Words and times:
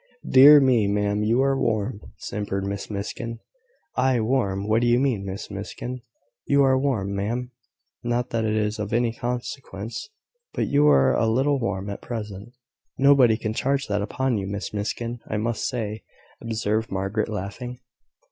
"Dear 0.27 0.59
me, 0.59 0.87
ma'am, 0.87 1.21
you 1.23 1.43
are 1.43 1.55
warm!" 1.55 2.01
simpered 2.17 2.65
Miss 2.65 2.89
Miskin. 2.89 3.37
"I 3.95 4.19
warm! 4.19 4.67
What 4.67 4.81
do 4.81 4.87
you 4.87 4.99
mean, 4.99 5.23
Miss 5.27 5.51
Miskin?" 5.51 6.01
"You 6.47 6.63
are 6.63 6.75
warm, 6.75 7.13
ma'am: 7.15 7.51
not 8.03 8.31
that 8.31 8.43
it 8.43 8.55
is 8.55 8.79
of 8.79 8.93
any 8.93 9.13
consequence; 9.13 10.09
but 10.53 10.65
you 10.65 10.87
are 10.87 11.13
a 11.13 11.27
little 11.27 11.59
warm 11.59 11.87
at 11.91 12.01
present." 12.01 12.51
"Nobody 12.97 13.37
can 13.37 13.53
charge 13.53 13.85
that 13.89 14.01
upon 14.01 14.39
you, 14.39 14.47
Miss 14.47 14.73
Miskin, 14.73 15.19
I 15.27 15.37
must 15.37 15.67
say," 15.69 16.01
observed 16.41 16.91
Margaret, 16.91 17.29
laughing. 17.29 17.79